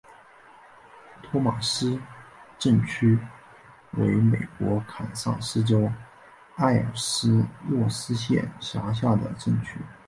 [1.21, 2.01] 托马斯
[2.57, 3.19] 镇区
[3.91, 5.87] 为美国堪萨斯州
[6.55, 9.79] 埃尔斯沃思县辖下的镇区。